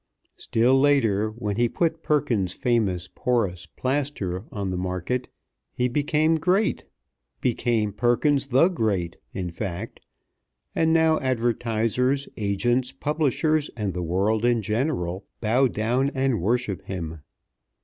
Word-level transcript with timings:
Still 0.37 0.79
later, 0.79 1.29
when 1.29 1.57
he 1.57 1.69
put 1.69 2.01
Perkins's 2.01 2.57
Patent 2.57 3.09
Porous 3.13 3.67
Plaster 3.67 4.45
on 4.51 4.71
the 4.71 4.75
market, 4.77 5.29
he 5.71 5.87
became 5.87 6.39
great; 6.39 6.85
became 7.39 7.93
Perkins 7.93 8.47
the 8.47 8.67
Great, 8.67 9.17
in 9.31 9.51
fact; 9.51 10.01
and 10.73 10.91
now 10.91 11.19
advertisers, 11.19 12.27
agents, 12.35 12.91
publishers, 12.91 13.69
and 13.77 13.93
the 13.93 14.01
world 14.01 14.43
in 14.43 14.63
general, 14.63 15.27
bow 15.39 15.67
down 15.67 16.09
and 16.15 16.41
worship 16.41 16.81
him. 16.85 17.19